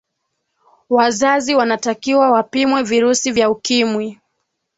[0.89, 4.17] wazazi wanatakiwa wapimwe virusi vya ukimwi